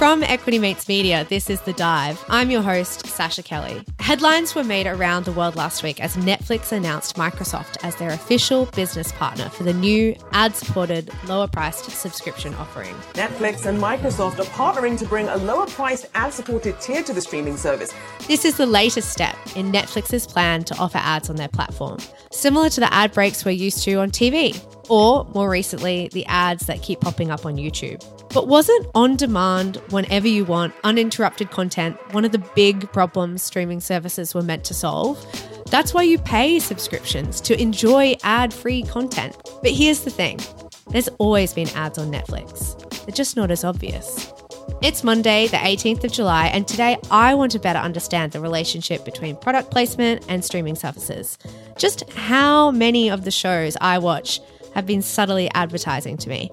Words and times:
From 0.00 0.22
Equity 0.22 0.58
Mates 0.58 0.88
Media, 0.88 1.26
this 1.28 1.50
is 1.50 1.60
The 1.60 1.74
Dive. 1.74 2.24
I'm 2.30 2.50
your 2.50 2.62
host, 2.62 3.04
Sascha 3.04 3.44
Kelly. 3.44 3.84
Headlines 3.98 4.54
were 4.54 4.64
made 4.64 4.86
around 4.86 5.26
the 5.26 5.32
world 5.32 5.56
last 5.56 5.82
week 5.82 6.00
as 6.00 6.16
Netflix 6.16 6.72
announced 6.72 7.16
Microsoft 7.16 7.76
as 7.84 7.96
their 7.96 8.08
official 8.08 8.64
business 8.74 9.12
partner 9.12 9.50
for 9.50 9.62
the 9.62 9.74
new 9.74 10.16
ad 10.32 10.56
supported, 10.56 11.10
lower 11.28 11.46
priced 11.46 11.90
subscription 11.90 12.54
offering. 12.54 12.94
Netflix 13.12 13.66
and 13.66 13.78
Microsoft 13.78 14.38
are 14.38 14.44
partnering 14.44 14.98
to 14.98 15.04
bring 15.04 15.28
a 15.28 15.36
lower 15.36 15.66
priced 15.66 16.06
ad 16.14 16.32
supported 16.32 16.80
tier 16.80 17.02
to 17.02 17.12
the 17.12 17.20
streaming 17.20 17.58
service. 17.58 17.92
This 18.26 18.46
is 18.46 18.56
the 18.56 18.64
latest 18.64 19.10
step 19.10 19.36
in 19.54 19.70
Netflix's 19.70 20.26
plan 20.26 20.64
to 20.64 20.78
offer 20.78 20.96
ads 20.96 21.28
on 21.28 21.36
their 21.36 21.48
platform, 21.48 21.98
similar 22.32 22.70
to 22.70 22.80
the 22.80 22.90
ad 22.90 23.12
breaks 23.12 23.44
we're 23.44 23.50
used 23.50 23.84
to 23.84 23.96
on 23.96 24.10
TV, 24.10 24.58
or 24.90 25.24
more 25.32 25.48
recently, 25.48 26.08
the 26.12 26.26
ads 26.26 26.66
that 26.66 26.82
keep 26.82 27.00
popping 27.00 27.30
up 27.30 27.46
on 27.46 27.56
YouTube. 27.56 28.04
But 28.34 28.48
wasn't 28.48 28.86
on 28.94 29.16
demand, 29.16 29.76
whenever 29.90 30.28
you 30.28 30.44
want, 30.44 30.74
uninterrupted 30.84 31.50
content 31.50 31.96
one 32.12 32.24
of 32.24 32.32
the 32.32 32.44
big 32.54 32.92
problems 32.92 33.42
streaming 33.42 33.80
services 33.80 34.34
were 34.34 34.42
meant 34.42 34.64
to 34.64 34.74
solve? 34.74 35.24
That's 35.70 35.94
why 35.94 36.02
you 36.02 36.18
pay 36.18 36.58
subscriptions 36.58 37.40
to 37.42 37.60
enjoy 37.60 38.16
ad 38.24 38.52
free 38.52 38.82
content. 38.82 39.36
But 39.62 39.70
here's 39.70 40.00
the 40.00 40.10
thing 40.10 40.40
there's 40.90 41.08
always 41.18 41.54
been 41.54 41.68
ads 41.70 41.96
on 41.96 42.10
Netflix, 42.10 42.76
they're 43.06 43.14
just 43.14 43.36
not 43.36 43.50
as 43.50 43.62
obvious. 43.62 44.32
It's 44.82 45.04
Monday, 45.04 45.46
the 45.46 45.58
18th 45.58 46.04
of 46.04 46.12
July, 46.12 46.46
and 46.46 46.66
today 46.66 46.96
I 47.10 47.34
want 47.34 47.52
to 47.52 47.58
better 47.58 47.78
understand 47.78 48.32
the 48.32 48.40
relationship 48.40 49.04
between 49.04 49.36
product 49.36 49.70
placement 49.70 50.24
and 50.28 50.44
streaming 50.44 50.74
services. 50.74 51.38
Just 51.76 52.10
how 52.12 52.70
many 52.70 53.10
of 53.10 53.24
the 53.24 53.30
shows 53.30 53.76
I 53.80 53.98
watch 53.98 54.40
have 54.74 54.86
been 54.86 55.02
subtly 55.02 55.50
advertising 55.54 56.16
to 56.18 56.28
me. 56.28 56.50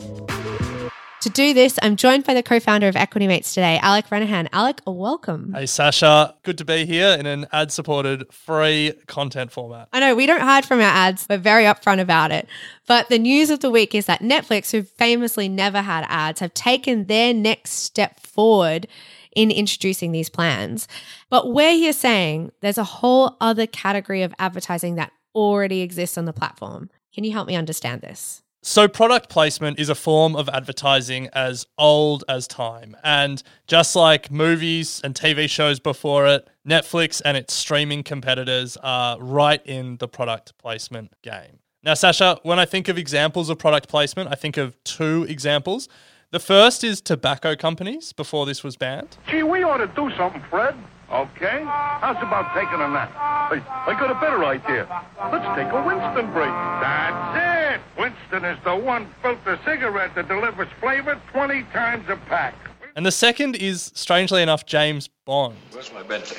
To 1.22 1.34
do 1.34 1.54
this, 1.54 1.80
I'm 1.82 1.96
joined 1.96 2.26
by 2.26 2.36
the 2.36 2.44
co 2.44 2.60
founder 2.60 2.88
of 2.88 2.96
Equity 2.96 3.28
Mates 3.28 3.54
today, 3.54 3.80
Alec 3.82 4.08
Renehan. 4.08 4.48
Alec, 4.54 4.82
welcome. 4.86 5.52
Hey, 5.52 5.64
Sascha. 5.64 6.36
Good 6.44 6.60
to 6.60 6.66
be 6.66 6.86
here 6.86 7.18
in 7.20 7.26
an 7.26 7.48
ad 7.52 7.72
supported 7.72 8.32
free 8.32 8.94
content 9.08 9.52
format. 9.52 9.90
I 9.92 10.00
know 10.00 10.16
we 10.16 10.28
don't 10.28 10.42
hide 10.42 10.64
from 10.64 10.80
our 10.80 10.86
ads, 10.86 11.26
we're 11.28 11.40
very 11.40 11.64
upfront 11.64 12.00
about 12.00 12.32
it. 12.32 12.48
But 12.86 13.10
the 13.10 13.18
news 13.18 13.50
of 13.50 13.62
the 13.62 13.72
week 13.72 13.96
is 13.96 14.06
that 14.06 14.22
Netflix, 14.22 14.72
who 14.72 14.84
famously 14.84 15.50
never 15.50 15.82
had 15.82 16.06
ads, 16.08 16.40
have 16.40 16.54
taken 16.54 17.08
their 17.08 17.34
next 17.34 17.72
step 17.72 18.20
forward 18.20 18.88
in 19.36 19.52
introducing 19.52 20.12
these 20.12 20.30
plans. 20.30 20.88
But 21.30 21.52
we're 21.52 21.74
here 21.74 21.94
saying 21.94 22.52
there's 22.62 22.78
a 22.78 22.84
whole 22.84 23.38
other 23.42 23.66
category 23.68 24.22
of 24.22 24.34
advertising 24.40 24.96
that 24.96 25.12
already 25.34 25.82
exists 25.82 26.18
on 26.18 26.26
the 26.26 26.34
platform. 26.34 26.90
Can 27.18 27.24
you 27.24 27.32
help 27.32 27.48
me 27.48 27.56
understand 27.56 28.02
this? 28.02 28.44
So, 28.62 28.88
product 28.88 29.28
placement 29.28 29.80
is 29.80 29.90
a 29.90 29.96
form 29.96 30.36
of 30.36 30.48
advertising 30.50 31.30
as 31.34 31.66
old 31.76 32.24
as 32.30 32.48
time. 32.48 32.96
And 33.04 33.42
just 33.66 33.96
like 33.96 34.30
movies 34.30 35.02
and 35.04 35.16
TV 35.16 35.50
shows 35.50 35.80
before 35.80 36.28
it, 36.28 36.48
Netflix 36.64 37.20
and 37.26 37.36
its 37.36 37.56
streaming 37.56 38.04
competitors 38.04 38.78
are 38.84 39.20
right 39.20 39.66
in 39.66 39.98
the 39.98 40.08
product 40.08 40.56
placement 40.60 41.12
game. 41.24 41.58
Now, 41.82 41.94
Sascha, 41.94 42.38
when 42.44 42.60
I 42.60 42.66
think 42.66 42.88
of 42.88 43.00
examples 43.00 43.50
of 43.50 43.58
product 43.58 43.90
placement, 43.90 44.30
I 44.32 44.36
think 44.36 44.56
of 44.56 44.78
two 44.84 45.26
examples. 45.28 45.90
The 46.30 46.40
first 46.40 46.84
is 46.84 47.02
tobacco 47.02 47.56
companies 47.56 48.14
before 48.14 48.46
this 48.46 48.64
was 48.64 48.78
banned. 48.78 49.18
Gee, 49.28 49.42
we 49.42 49.64
ought 49.64 49.78
to 49.78 49.88
do 49.88 50.16
something, 50.16 50.44
Fred. 50.52 50.76
Okay? 51.12 51.64
How's 51.66 52.18
about 52.18 52.54
taking 52.54 52.82
a 52.82 52.88
nap? 52.88 53.12
I, 53.16 53.62
I 53.88 53.98
got 53.98 54.12
a 54.12 54.20
better 54.20 54.44
idea. 54.44 54.86
Let's 55.32 55.48
take 55.56 55.72
a 55.72 55.82
Winston 55.86 56.34
break. 56.34 56.52
That's 56.82 57.76
it! 57.76 57.82
Winston 57.98 58.44
is 58.44 58.58
the 58.66 58.76
one 58.76 59.08
filter 59.22 59.58
cigarette 59.64 60.16
that 60.16 60.28
delivers 60.28 60.68
flavor 60.82 61.20
20 61.32 61.64
times 61.72 62.10
a 62.10 62.18
pack. 62.28 62.56
And 62.98 63.06
the 63.06 63.12
second 63.12 63.56
is, 63.56 63.92
strangely 63.96 64.42
enough, 64.42 64.66
James 64.66 65.08
Bond. 65.26 65.56
Where's 65.72 65.94
my 65.94 66.04
Bentley? 66.04 66.38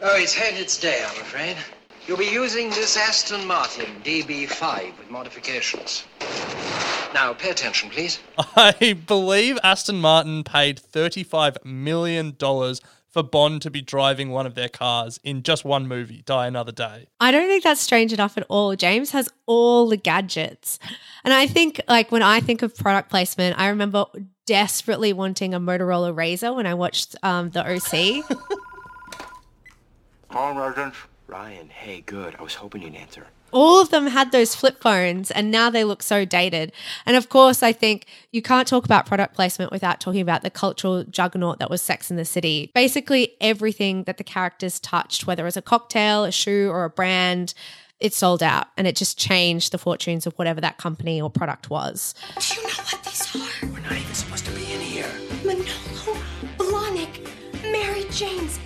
Oh, 0.00 0.16
it's 0.16 0.34
had 0.34 0.54
its 0.54 0.78
day, 0.78 1.04
I'm 1.04 1.20
afraid. 1.20 1.56
You'll 2.06 2.18
be 2.18 2.26
using 2.26 2.68
this 2.70 2.96
Aston 2.96 3.46
Martin 3.46 3.86
DB5 4.04 4.98
with 4.98 5.10
modifications. 5.10 6.04
Now, 7.14 7.32
pay 7.32 7.50
attention, 7.50 7.90
please. 7.90 8.20
I 8.56 8.92
believe 9.06 9.58
Aston 9.64 10.00
Martin 10.00 10.44
paid 10.44 10.78
$35 10.78 11.64
million 11.64 12.36
for 13.14 13.22
Bond 13.22 13.62
to 13.62 13.70
be 13.70 13.80
driving 13.80 14.30
one 14.30 14.44
of 14.44 14.56
their 14.56 14.68
cars 14.68 15.20
in 15.22 15.44
just 15.44 15.64
one 15.64 15.86
movie, 15.86 16.22
Die 16.26 16.46
Another 16.48 16.72
Day. 16.72 17.06
I 17.20 17.30
don't 17.30 17.46
think 17.46 17.62
that's 17.62 17.80
strange 17.80 18.12
enough 18.12 18.36
at 18.36 18.44
all. 18.48 18.74
James 18.74 19.12
has 19.12 19.32
all 19.46 19.88
the 19.88 19.96
gadgets. 19.96 20.80
And 21.22 21.32
I 21.32 21.46
think, 21.46 21.80
like, 21.86 22.10
when 22.10 22.22
I 22.22 22.40
think 22.40 22.62
of 22.62 22.76
product 22.76 23.10
placement, 23.10 23.56
I 23.56 23.68
remember 23.68 24.06
desperately 24.46 25.12
wanting 25.12 25.54
a 25.54 25.60
Motorola 25.60 26.12
RAZR 26.12 26.56
when 26.56 26.66
I 26.66 26.74
watched 26.74 27.14
um, 27.22 27.50
the 27.50 27.60
OC. 27.60 28.24
Cohen 30.28 30.56
residence. 30.56 30.96
Ryan, 31.26 31.68
hey, 31.70 32.00
good. 32.02 32.36
I 32.38 32.42
was 32.42 32.54
hoping 32.54 32.82
you'd 32.82 32.94
answer. 32.94 33.26
all 33.52 33.80
of 33.80 33.90
them 33.90 34.08
had 34.08 34.32
those 34.32 34.54
flip 34.54 34.80
phones 34.80 35.30
and 35.30 35.50
now 35.50 35.70
they 35.70 35.84
look 35.84 36.02
so 36.02 36.24
dated. 36.24 36.72
And 37.06 37.16
of 37.16 37.28
course, 37.28 37.62
I 37.62 37.72
think 37.72 38.06
you 38.32 38.42
can't 38.42 38.66
talk 38.68 38.84
about 38.84 39.06
product 39.06 39.34
placement 39.34 39.70
without 39.72 40.00
talking 40.00 40.20
about 40.20 40.42
the 40.42 40.50
cultural 40.50 41.04
juggernaut 41.04 41.60
that 41.60 41.70
was 41.70 41.80
Sex 41.80 42.10
in 42.10 42.16
the 42.16 42.24
City. 42.24 42.70
Basically, 42.74 43.34
everything 43.40 44.04
that 44.04 44.18
the 44.18 44.24
characters 44.24 44.80
touched, 44.80 45.26
whether 45.26 45.44
it 45.44 45.46
was 45.46 45.56
a 45.56 45.62
cocktail, 45.62 46.24
a 46.24 46.32
shoe, 46.32 46.68
or 46.70 46.84
a 46.84 46.90
brand, 46.90 47.54
it 48.00 48.12
sold 48.12 48.42
out 48.42 48.66
and 48.76 48.86
it 48.86 48.96
just 48.96 49.16
changed 49.18 49.70
the 49.72 49.78
fortunes 49.78 50.26
of 50.26 50.34
whatever 50.34 50.60
that 50.60 50.76
company 50.78 51.22
or 51.22 51.30
product 51.30 51.70
was. 51.70 52.14
Do 52.38 52.54
you 52.56 52.62
know 52.64 52.68
what 52.74 53.02
these 53.04 53.36
are? 53.36 53.66
We're 53.68 53.80
not 53.80 53.92
even 53.92 54.14
supposed 54.14 54.44
to 54.46 54.50
be 54.52 54.72
in 54.72 54.80
here. 54.80 55.10
Manolo, 55.44 56.18
Blahnik, 56.58 57.28
Mary 57.70 58.04
Janes. 58.10 58.58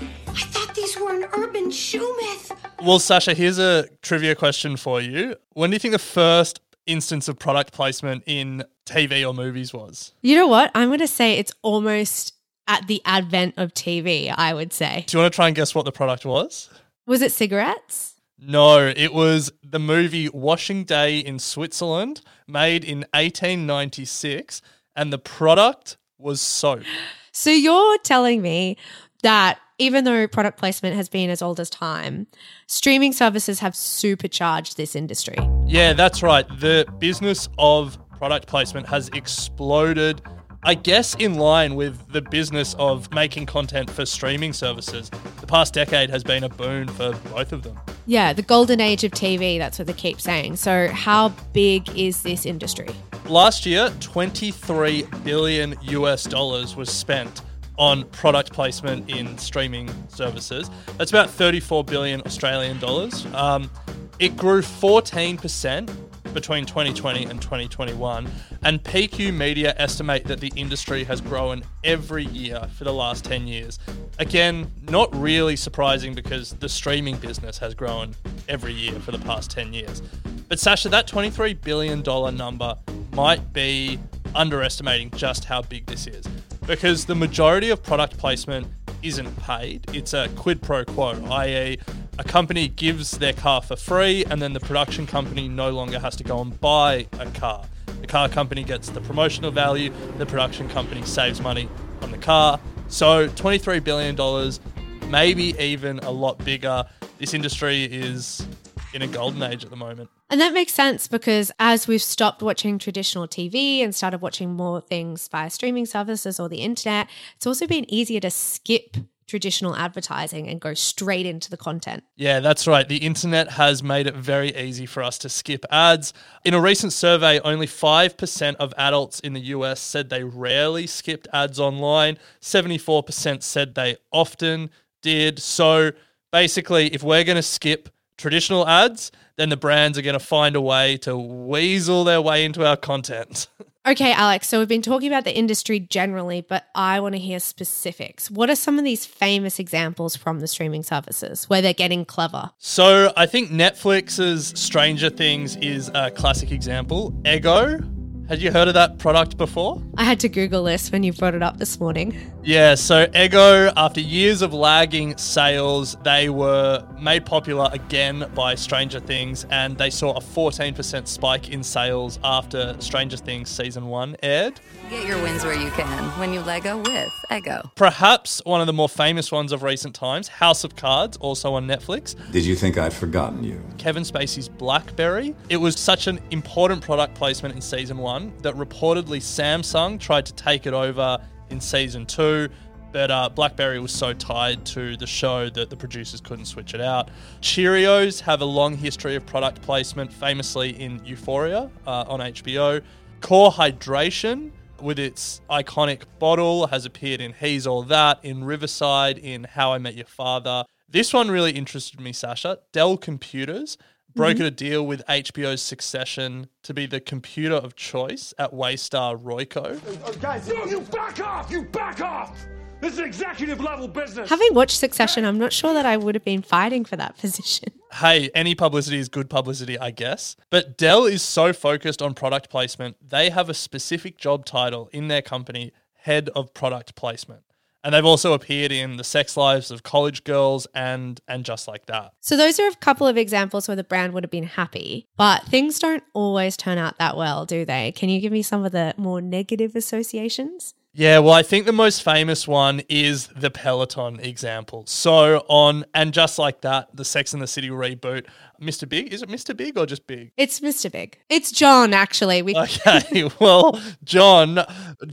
I 0.78 0.86
thought 0.86 0.86
these 0.86 0.96
were 0.98 1.14
an 1.14 1.24
urban 1.32 1.70
shoe 1.70 2.16
myth. 2.20 2.52
Well, 2.82 2.98
Sascha, 2.98 3.34
here's 3.34 3.58
a 3.58 3.88
trivia 4.02 4.34
question 4.34 4.76
for 4.76 5.00
you. 5.00 5.34
When 5.54 5.70
do 5.70 5.74
you 5.74 5.80
think 5.80 5.92
the 5.92 5.98
first 5.98 6.60
instance 6.86 7.28
of 7.28 7.38
product 7.38 7.72
placement 7.72 8.22
in 8.26 8.64
TV 8.86 9.28
or 9.28 9.34
movies 9.34 9.72
was? 9.72 10.12
You 10.22 10.36
know 10.36 10.46
what? 10.46 10.70
I'm 10.74 10.88
going 10.88 11.00
to 11.00 11.06
say 11.08 11.34
it's 11.34 11.52
almost 11.62 12.34
at 12.66 12.86
the 12.86 13.02
advent 13.04 13.54
of 13.56 13.74
TV, 13.74 14.32
I 14.34 14.54
would 14.54 14.72
say. 14.72 15.04
Do 15.06 15.16
you 15.16 15.22
want 15.22 15.32
to 15.32 15.36
try 15.36 15.46
and 15.48 15.56
guess 15.56 15.74
what 15.74 15.84
the 15.84 15.92
product 15.92 16.24
was? 16.24 16.70
Was 17.06 17.22
it 17.22 17.32
cigarettes? 17.32 18.14
No, 18.38 18.86
it 18.86 19.12
was 19.12 19.50
the 19.64 19.80
movie 19.80 20.28
Washing 20.28 20.84
Day 20.84 21.18
in 21.18 21.40
Switzerland, 21.40 22.20
made 22.46 22.84
in 22.84 22.98
1896, 23.14 24.62
and 24.94 25.12
the 25.12 25.18
product 25.18 25.96
was 26.18 26.40
soap. 26.40 26.82
So 27.30 27.50
you're 27.50 27.98
telling 27.98 28.42
me 28.42 28.76
that 29.22 29.60
even 29.78 30.04
though 30.04 30.26
product 30.26 30.58
placement 30.58 30.96
has 30.96 31.08
been 31.08 31.30
as 31.30 31.40
old 31.40 31.60
as 31.60 31.70
time, 31.70 32.26
streaming 32.66 33.12
services 33.12 33.60
have 33.60 33.74
supercharged 33.74 34.76
this 34.76 34.96
industry. 34.96 35.36
Yeah, 35.66 35.92
that's 35.92 36.22
right. 36.22 36.46
The 36.58 36.86
business 36.98 37.48
of 37.58 37.96
product 38.10 38.48
placement 38.48 38.88
has 38.88 39.08
exploded. 39.10 40.20
I 40.64 40.74
guess 40.74 41.14
in 41.14 41.34
line 41.34 41.76
with 41.76 42.12
the 42.12 42.20
business 42.20 42.74
of 42.80 43.12
making 43.14 43.46
content 43.46 43.88
for 43.88 44.04
streaming 44.04 44.52
services. 44.52 45.08
The 45.40 45.46
past 45.46 45.72
decade 45.72 46.10
has 46.10 46.24
been 46.24 46.42
a 46.42 46.48
boon 46.48 46.88
for 46.88 47.12
both 47.32 47.52
of 47.52 47.62
them. 47.62 47.78
Yeah, 48.06 48.32
the 48.32 48.42
golden 48.42 48.80
age 48.80 49.04
of 49.04 49.12
TV, 49.12 49.56
that's 49.58 49.78
what 49.78 49.86
they 49.86 49.92
keep 49.92 50.20
saying. 50.20 50.56
So, 50.56 50.88
how 50.88 51.28
big 51.52 51.88
is 51.96 52.22
this 52.22 52.44
industry? 52.44 52.88
Last 53.26 53.66
year, 53.66 53.90
23 54.00 55.06
billion 55.22 55.76
US 55.82 56.24
dollars 56.24 56.74
was 56.74 56.90
spent 56.90 57.42
on 57.78 58.04
product 58.06 58.52
placement 58.52 59.08
in 59.08 59.38
streaming 59.38 59.88
services. 60.08 60.68
That's 60.98 61.10
about 61.10 61.30
34 61.30 61.84
billion 61.84 62.20
Australian 62.22 62.78
dollars. 62.80 63.26
Um, 63.34 63.70
it 64.18 64.36
grew 64.36 64.60
14% 64.60 65.88
between 66.34 66.66
2020 66.66 67.24
and 67.24 67.40
2021, 67.40 68.28
and 68.62 68.82
PQ 68.82 69.34
Media 69.34 69.74
estimate 69.78 70.24
that 70.24 70.40
the 70.40 70.52
industry 70.56 71.04
has 71.04 71.20
grown 71.20 71.62
every 71.84 72.24
year 72.26 72.68
for 72.74 72.84
the 72.84 72.92
last 72.92 73.24
10 73.24 73.46
years. 73.46 73.78
Again, 74.18 74.70
not 74.90 75.14
really 75.14 75.56
surprising 75.56 76.14
because 76.14 76.50
the 76.54 76.68
streaming 76.68 77.16
business 77.16 77.58
has 77.58 77.74
grown 77.74 78.14
every 78.48 78.72
year 78.72 78.92
for 79.00 79.12
the 79.12 79.18
past 79.20 79.50
10 79.50 79.72
years. 79.72 80.02
But 80.48 80.58
Sascha, 80.58 80.90
that 80.90 81.08
$23 81.08 81.60
billion 81.62 82.02
number 82.36 82.76
might 83.12 83.52
be 83.52 83.98
underestimating 84.34 85.10
just 85.12 85.44
how 85.44 85.62
big 85.62 85.86
this 85.86 86.06
is 86.06 86.26
because 86.68 87.06
the 87.06 87.14
majority 87.14 87.70
of 87.70 87.82
product 87.82 88.18
placement 88.18 88.66
isn't 89.02 89.34
paid. 89.38 89.86
It's 89.94 90.12
a 90.12 90.28
quid 90.36 90.60
pro 90.60 90.84
quo, 90.84 91.12
i.e., 91.30 91.78
a 92.18 92.24
company 92.24 92.68
gives 92.68 93.12
their 93.12 93.32
car 93.32 93.62
for 93.62 93.74
free 93.74 94.24
and 94.26 94.42
then 94.42 94.52
the 94.52 94.60
production 94.60 95.06
company 95.06 95.48
no 95.48 95.70
longer 95.70 95.98
has 95.98 96.14
to 96.16 96.24
go 96.24 96.42
and 96.42 96.60
buy 96.60 97.06
a 97.18 97.26
car. 97.30 97.64
The 98.02 98.06
car 98.06 98.28
company 98.28 98.64
gets 98.64 98.90
the 98.90 99.00
promotional 99.00 99.50
value, 99.50 99.90
the 100.18 100.26
production 100.26 100.68
company 100.68 101.02
saves 101.04 101.40
money 101.40 101.70
on 102.02 102.10
the 102.10 102.18
car. 102.18 102.60
So 102.88 103.28
$23 103.28 103.82
billion, 103.82 105.10
maybe 105.10 105.58
even 105.58 106.00
a 106.00 106.10
lot 106.10 106.44
bigger. 106.44 106.84
This 107.18 107.32
industry 107.32 107.84
is 107.84 108.46
in 108.92 109.02
a 109.02 109.06
golden 109.06 109.42
age 109.42 109.64
at 109.64 109.70
the 109.70 109.76
moment. 109.76 110.10
And 110.30 110.40
that 110.40 110.52
makes 110.52 110.72
sense 110.72 111.08
because 111.08 111.50
as 111.58 111.88
we've 111.88 112.02
stopped 112.02 112.42
watching 112.42 112.78
traditional 112.78 113.26
TV 113.26 113.82
and 113.82 113.94
started 113.94 114.20
watching 114.20 114.54
more 114.54 114.80
things 114.80 115.28
via 115.28 115.50
streaming 115.50 115.86
services 115.86 116.38
or 116.38 116.48
the 116.48 116.58
internet, 116.58 117.08
it's 117.36 117.46
also 117.46 117.66
been 117.66 117.90
easier 117.92 118.20
to 118.20 118.30
skip 118.30 118.96
traditional 119.28 119.76
advertising 119.76 120.48
and 120.48 120.60
go 120.60 120.74
straight 120.74 121.26
into 121.26 121.50
the 121.50 121.56
content. 121.56 122.02
Yeah, 122.16 122.40
that's 122.40 122.66
right. 122.66 122.88
The 122.88 122.96
internet 122.96 123.52
has 123.52 123.82
made 123.82 124.06
it 124.06 124.14
very 124.14 124.56
easy 124.56 124.86
for 124.86 125.02
us 125.02 125.18
to 125.18 125.28
skip 125.28 125.64
ads. 125.70 126.14
In 126.44 126.54
a 126.54 126.60
recent 126.60 126.92
survey, 126.92 127.38
only 127.40 127.66
5% 127.66 128.56
of 128.56 128.72
adults 128.78 129.20
in 129.20 129.34
the 129.34 129.40
US 129.40 129.80
said 129.80 130.08
they 130.08 130.24
rarely 130.24 130.86
skipped 130.86 131.28
ads 131.32 131.60
online, 131.60 132.18
74% 132.40 133.42
said 133.42 133.74
they 133.74 133.98
often 134.10 134.70
did. 135.02 135.38
So 135.38 135.92
basically, 136.32 136.86
if 136.94 137.02
we're 137.02 137.24
going 137.24 137.36
to 137.36 137.42
skip 137.42 137.90
traditional 138.18 138.68
ads, 138.68 139.10
then 139.36 139.48
the 139.48 139.56
brands 139.56 139.96
are 139.96 140.02
going 140.02 140.18
to 140.18 140.24
find 140.24 140.54
a 140.56 140.60
way 140.60 140.98
to 140.98 141.16
weasel 141.16 142.04
their 142.04 142.20
way 142.20 142.44
into 142.44 142.66
our 142.66 142.76
content. 142.76 143.48
Okay, 143.86 144.12
Alec, 144.12 144.44
so 144.44 144.58
we've 144.58 144.68
been 144.68 144.82
talking 144.82 145.08
about 145.08 145.24
the 145.24 145.34
industry 145.34 145.80
generally, 145.80 146.42
but 146.42 146.66
I 146.74 147.00
want 147.00 147.14
to 147.14 147.18
hear 147.18 147.40
specifics. 147.40 148.30
What 148.30 148.50
are 148.50 148.54
some 148.54 148.78
of 148.78 148.84
these 148.84 149.06
famous 149.06 149.58
examples 149.58 150.14
from 150.14 150.40
the 150.40 150.46
streaming 150.46 150.82
services 150.82 151.48
where 151.48 151.62
they're 151.62 151.72
getting 151.72 152.04
clever? 152.04 152.50
So 152.58 153.14
I 153.16 153.24
think 153.24 153.48
Netflix's 153.48 154.52
Stranger 154.60 155.08
Things 155.08 155.56
is 155.56 155.90
a 155.94 156.10
classic 156.10 156.52
example. 156.52 157.12
Eggo 157.22 157.82
had 158.28 158.42
you 158.42 158.52
heard 158.52 158.68
of 158.68 158.74
that 158.74 158.98
product 158.98 159.38
before? 159.38 159.82
I 159.96 160.04
had 160.04 160.20
to 160.20 160.28
Google 160.28 160.64
this 160.64 160.92
when 160.92 161.02
you 161.02 161.14
brought 161.14 161.34
it 161.34 161.42
up 161.42 161.56
this 161.56 161.80
morning. 161.80 162.14
Yeah, 162.44 162.74
so 162.74 163.06
Eggo, 163.08 163.72
after 163.76 164.00
years 164.00 164.42
of 164.42 164.52
lagging 164.52 165.16
sales, 165.16 165.96
they 166.02 166.28
were 166.28 166.86
made 167.00 167.24
popular 167.24 167.68
again 167.72 168.30
by 168.34 168.54
Stranger 168.54 169.00
Things, 169.00 169.46
and 169.50 169.76
they 169.76 169.90
saw 169.90 170.16
a 170.16 170.20
14% 170.20 171.08
spike 171.08 171.50
in 171.50 171.62
sales 171.62 172.18
after 172.22 172.76
Stranger 172.80 173.16
Things 173.16 173.48
season 173.48 173.86
one 173.86 174.16
aired. 174.22 174.60
Get 174.90 175.06
your 175.06 175.22
wins 175.22 175.44
where 175.44 175.54
you 175.54 175.70
can 175.70 176.04
when 176.18 176.32
you 176.32 176.40
Lego 176.40 176.78
with 176.78 177.12
Eggo. 177.30 177.70
Perhaps 177.74 178.40
one 178.44 178.60
of 178.60 178.66
the 178.66 178.72
more 178.72 178.88
famous 178.88 179.32
ones 179.32 179.52
of 179.52 179.62
recent 179.62 179.94
times, 179.94 180.28
House 180.28 180.64
of 180.64 180.76
Cards, 180.76 181.16
also 181.18 181.54
on 181.54 181.66
Netflix. 181.66 182.14
Did 182.32 182.44
you 182.44 182.54
think 182.56 182.78
I'd 182.78 182.92
forgotten 182.92 183.42
you? 183.44 183.62
Kevin 183.76 184.02
Spacey's 184.02 184.48
Blackberry. 184.48 185.34
It 185.48 185.58
was 185.58 185.78
such 185.78 186.06
an 186.06 186.20
important 186.30 186.82
product 186.82 187.14
placement 187.14 187.54
in 187.54 187.60
season 187.60 187.98
one 188.18 188.32
that 188.42 188.54
reportedly 188.54 189.20
Samsung 189.20 189.98
tried 189.98 190.26
to 190.26 190.34
take 190.34 190.66
it 190.66 190.74
over 190.74 191.18
in 191.50 191.60
season 191.60 192.06
two. 192.06 192.48
But 192.90 193.10
uh, 193.10 193.28
BlackBerry 193.28 193.80
was 193.80 193.92
so 193.92 194.14
tied 194.14 194.64
to 194.66 194.96
the 194.96 195.06
show 195.06 195.50
that 195.50 195.68
the 195.68 195.76
producers 195.76 196.20
couldn't 196.22 196.46
switch 196.46 196.72
it 196.72 196.80
out. 196.80 197.10
Cheerios 197.42 198.20
have 198.20 198.40
a 198.40 198.46
long 198.46 198.76
history 198.76 199.14
of 199.14 199.26
product 199.26 199.60
placement, 199.60 200.10
famously 200.10 200.70
in 200.80 201.04
Euphoria 201.04 201.70
uh, 201.86 202.04
on 202.08 202.20
HBO. 202.20 202.82
Core 203.20 203.52
Hydration, 203.52 204.50
with 204.80 204.98
its 204.98 205.42
iconic 205.50 206.04
bottle, 206.18 206.68
has 206.68 206.86
appeared 206.86 207.20
in 207.20 207.34
He's 207.34 207.66
All 207.66 207.82
That, 207.82 208.20
in 208.22 208.42
Riverdale, 208.42 209.18
in 209.22 209.44
How 209.44 209.74
I 209.74 209.78
Met 209.78 209.94
Your 209.94 210.06
Father. 210.06 210.64
This 210.88 211.12
one 211.12 211.30
really 211.30 211.52
interested 211.52 212.00
me, 212.00 212.12
Sascha. 212.12 212.56
Dell 212.72 212.96
Computers 212.96 213.76
brokered 214.16 214.34
mm-hmm. 214.34 214.44
a 214.44 214.50
deal 214.50 214.86
with 214.86 215.04
HBO's 215.06 215.62
Succession 215.62 216.48
to 216.62 216.74
be 216.74 216.86
the 216.86 217.00
computer 217.00 217.54
of 217.54 217.76
choice 217.76 218.34
at 218.38 218.52
Waystar 218.52 219.20
Royco. 219.20 220.20
guys, 220.20 220.48
no, 220.48 220.64
you 220.64 220.80
back 220.80 221.20
off! 221.20 221.50
You 221.50 221.62
back 221.62 222.00
off! 222.00 222.36
This 222.80 222.92
is 222.92 223.00
executive 223.00 223.60
level 223.60 223.88
business. 223.88 224.30
Having 224.30 224.54
watched 224.54 224.78
Succession, 224.78 225.24
I'm 225.24 225.38
not 225.38 225.52
sure 225.52 225.74
that 225.74 225.84
I 225.84 225.96
would 225.96 226.14
have 226.14 226.24
been 226.24 226.42
fighting 226.42 226.84
for 226.84 226.96
that 226.96 227.16
position. 227.18 227.72
Hey, 227.92 228.30
any 228.34 228.54
publicity 228.54 228.98
is 228.98 229.08
good 229.08 229.28
publicity, 229.28 229.78
I 229.78 229.90
guess. 229.90 230.36
But 230.50 230.78
Dell 230.78 231.04
is 231.04 231.22
so 231.22 231.52
focused 231.52 232.00
on 232.00 232.14
product 232.14 232.50
placement, 232.50 232.96
they 233.06 233.30
have 233.30 233.48
a 233.48 233.54
specific 233.54 234.16
job 234.16 234.44
title 234.44 234.88
in 234.92 235.08
their 235.08 235.22
company, 235.22 235.72
head 235.94 236.28
of 236.36 236.54
product 236.54 236.94
placement. 236.94 237.42
And 237.88 237.94
they've 237.94 238.04
also 238.04 238.34
appeared 238.34 238.70
in 238.70 238.98
The 238.98 239.02
Sex 239.02 239.34
Lives 239.34 239.70
of 239.70 239.82
College 239.82 240.22
Girls 240.24 240.66
and 240.74 241.18
and 241.26 241.42
just 241.42 241.66
like 241.66 241.86
that. 241.86 242.12
So 242.20 242.36
those 242.36 242.60
are 242.60 242.68
a 242.68 242.74
couple 242.74 243.06
of 243.06 243.16
examples 243.16 243.66
where 243.66 243.78
the 243.78 243.82
brand 243.82 244.12
would 244.12 244.24
have 244.24 244.30
been 244.30 244.42
happy, 244.42 245.06
but 245.16 245.44
things 245.44 245.78
don't 245.78 246.04
always 246.12 246.54
turn 246.54 246.76
out 246.76 246.98
that 246.98 247.16
well, 247.16 247.46
do 247.46 247.64
they? 247.64 247.92
Can 247.92 248.10
you 248.10 248.20
give 248.20 248.30
me 248.30 248.42
some 248.42 248.62
of 248.62 248.72
the 248.72 248.92
more 248.98 249.22
negative 249.22 249.74
associations? 249.74 250.74
Yeah, 250.94 251.18
well, 251.18 251.34
I 251.34 251.42
think 251.42 251.66
the 251.66 251.72
most 251.72 252.02
famous 252.02 252.48
one 252.48 252.82
is 252.88 253.28
the 253.28 253.50
Peloton 253.50 254.18
example. 254.20 254.84
So 254.86 255.44
on 255.48 255.84
and 255.94 256.12
just 256.12 256.38
like 256.38 256.62
that, 256.62 256.88
the 256.96 257.04
Sex 257.04 257.32
and 257.34 257.42
the 257.42 257.46
City 257.46 257.68
reboot, 257.68 258.26
Mr. 258.60 258.88
Big, 258.88 259.12
is 259.12 259.22
it 259.22 259.28
Mr. 259.28 259.56
Big 259.56 259.78
or 259.78 259.86
just 259.86 260.06
Big? 260.06 260.32
It's 260.36 260.60
Mr. 260.60 260.90
Big. 260.90 261.18
It's 261.28 261.52
John, 261.52 261.92
actually. 261.92 262.42
We 262.42 262.56
Okay, 262.56 263.28
well, 263.40 263.80
John 264.02 264.60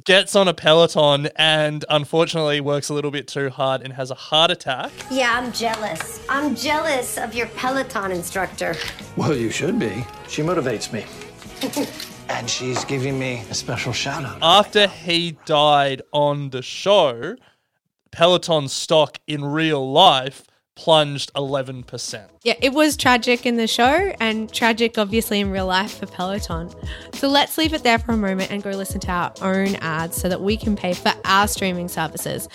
gets 0.05 0.35
on 0.35 0.47
a 0.47 0.53
Peloton 0.53 1.27
and 1.35 1.83
unfortunately 1.89 2.61
works 2.61 2.89
a 2.89 2.93
little 2.93 3.11
bit 3.11 3.27
too 3.27 3.49
hard 3.49 3.81
and 3.81 3.93
has 3.93 4.11
a 4.11 4.15
heart 4.15 4.51
attack. 4.51 4.91
Yeah, 5.11 5.37
I'm 5.37 5.51
jealous. 5.51 6.25
I'm 6.29 6.55
jealous 6.55 7.17
of 7.17 7.35
your 7.35 7.47
Peloton 7.47 8.11
instructor. 8.11 8.75
Well, 9.17 9.35
you 9.35 9.51
should 9.51 9.77
be. 9.77 10.05
She 10.29 10.41
motivates 10.41 10.91
me. 10.91 11.05
and 12.29 12.49
she's 12.49 12.83
giving 12.85 13.17
me 13.19 13.43
a 13.49 13.53
special 13.53 13.93
shout 13.93 14.23
out. 14.23 14.37
After 14.41 14.87
he 14.87 15.37
died 15.45 16.01
on 16.11 16.49
the 16.49 16.61
show, 16.61 17.35
Peloton 18.11 18.67
stock 18.67 19.19
in 19.27 19.43
real 19.43 19.91
life 19.91 20.43
plunged 20.75 21.33
11%. 21.33 22.27
Yeah, 22.43 22.53
it 22.61 22.73
was 22.73 22.97
tragic 22.97 23.45
in 23.45 23.55
the 23.55 23.67
show 23.67 24.13
and 24.19 24.53
tragic, 24.53 24.97
obviously, 24.97 25.39
in 25.39 25.49
real 25.49 25.67
life 25.67 25.99
for 25.99 26.05
Peloton. 26.05 26.69
So 27.13 27.29
let's 27.29 27.57
leave 27.57 27.73
it 27.73 27.83
there 27.83 27.97
for 27.97 28.11
a 28.11 28.17
moment 28.17 28.51
and 28.51 28.61
go 28.61 28.71
listen 28.71 28.99
to 29.01 29.11
our 29.11 29.33
own 29.41 29.75
ads 29.77 30.17
so 30.17 30.27
that 30.29 30.41
we 30.41 30.57
can 30.57 30.75
pay 30.75 30.93
for 30.93 31.13
our 31.23 31.47
streaming 31.47 31.87
services. 31.87 32.49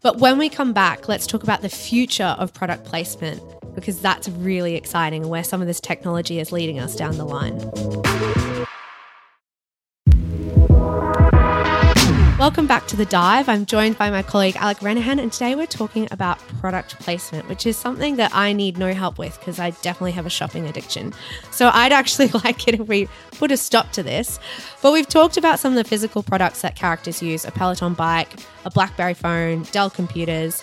But 0.00 0.18
when 0.18 0.38
we 0.38 0.48
come 0.48 0.72
back, 0.72 1.08
let's 1.08 1.26
talk 1.26 1.42
about 1.42 1.62
the 1.62 1.68
future 1.68 2.34
of 2.38 2.54
product 2.54 2.84
placement 2.84 3.42
because 3.74 4.00
that's 4.00 4.28
really 4.28 4.74
exciting 4.74 5.22
and 5.22 5.30
where 5.30 5.44
some 5.44 5.60
of 5.60 5.66
this 5.66 5.80
technology 5.80 6.38
is 6.38 6.52
leading 6.52 6.78
us 6.78 6.96
down 6.96 7.18
the 7.18 7.24
line. 7.24 8.66
Welcome 12.46 12.68
back 12.68 12.86
to 12.86 12.96
The 12.96 13.06
Dive. 13.06 13.48
I'm 13.48 13.66
joined 13.66 13.98
by 13.98 14.08
my 14.08 14.22
colleague 14.22 14.54
Alec 14.54 14.78
Renehan, 14.78 15.20
and 15.20 15.32
today 15.32 15.56
we're 15.56 15.66
talking 15.66 16.06
about 16.12 16.38
product 16.60 16.96
placement, 17.00 17.48
which 17.48 17.66
is 17.66 17.76
something 17.76 18.14
that 18.16 18.32
I 18.32 18.52
need 18.52 18.78
no 18.78 18.94
help 18.94 19.18
with 19.18 19.36
because 19.40 19.58
I 19.58 19.70
definitely 19.82 20.12
have 20.12 20.26
a 20.26 20.30
shopping 20.30 20.64
addiction. 20.68 21.12
So 21.50 21.70
I'd 21.74 21.90
actually 21.90 22.28
like 22.44 22.68
it 22.68 22.74
if 22.74 22.86
we 22.86 23.08
put 23.32 23.50
a 23.50 23.56
stop 23.56 23.90
to 23.94 24.02
this. 24.04 24.38
But 24.80 24.92
we've 24.92 25.08
talked 25.08 25.36
about 25.36 25.58
some 25.58 25.72
of 25.72 25.76
the 25.76 25.82
physical 25.82 26.22
products 26.22 26.60
that 26.60 26.76
characters 26.76 27.20
use 27.20 27.44
a 27.44 27.50
Peloton 27.50 27.94
bike, 27.94 28.38
a 28.64 28.70
Blackberry 28.70 29.14
phone, 29.14 29.64
Dell 29.72 29.90
computers. 29.90 30.62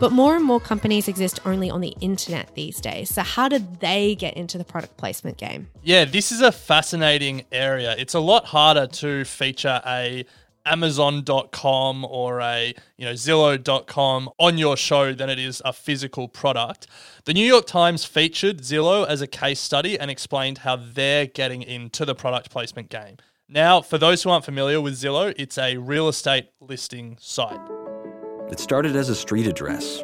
But 0.00 0.10
more 0.10 0.34
and 0.34 0.44
more 0.44 0.58
companies 0.58 1.06
exist 1.06 1.38
only 1.44 1.70
on 1.70 1.80
the 1.80 1.94
internet 2.00 2.52
these 2.56 2.80
days. 2.80 3.08
So, 3.08 3.22
how 3.22 3.48
did 3.48 3.78
they 3.78 4.16
get 4.16 4.34
into 4.34 4.58
the 4.58 4.64
product 4.64 4.96
placement 4.96 5.36
game? 5.36 5.68
Yeah, 5.84 6.06
this 6.06 6.32
is 6.32 6.40
a 6.40 6.50
fascinating 6.50 7.44
area. 7.52 7.94
It's 7.98 8.14
a 8.14 8.20
lot 8.20 8.46
harder 8.46 8.88
to 8.88 9.24
feature 9.24 9.80
a 9.86 10.24
amazon.com 10.66 12.04
or 12.04 12.40
a 12.40 12.74
you 12.96 13.04
know 13.04 13.12
zillow.com 13.12 14.30
on 14.38 14.58
your 14.58 14.76
show 14.76 15.12
than 15.12 15.30
it 15.30 15.38
is 15.38 15.62
a 15.64 15.72
physical 15.72 16.28
product. 16.28 16.86
The 17.24 17.34
new 17.34 17.46
york 17.46 17.66
times 17.66 18.04
featured 18.04 18.58
zillow 18.58 19.06
as 19.06 19.20
a 19.20 19.26
case 19.26 19.60
study 19.60 19.98
and 19.98 20.10
explained 20.10 20.58
how 20.58 20.76
they're 20.76 21.26
getting 21.26 21.62
into 21.62 22.04
the 22.04 22.14
product 22.14 22.50
placement 22.50 22.88
game. 22.88 23.16
Now 23.48 23.80
for 23.80 23.98
those 23.98 24.22
who 24.22 24.30
aren't 24.30 24.44
familiar 24.44 24.80
with 24.80 24.94
zillow 24.94 25.34
it's 25.36 25.58
a 25.58 25.76
real 25.76 26.08
estate 26.08 26.50
listing 26.60 27.16
site. 27.20 27.60
It 28.50 28.58
started 28.58 28.96
as 28.96 29.08
a 29.08 29.14
street 29.14 29.46
address. 29.46 30.02